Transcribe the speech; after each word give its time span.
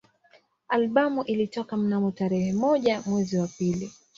Albamu 0.67 1.23
ilitoka 1.23 1.77
mnamo 1.77 2.11
tarehe 2.11 2.53
moja 2.53 3.01
mwezi 3.05 3.37
wa 3.37 3.47
pili 3.47 3.91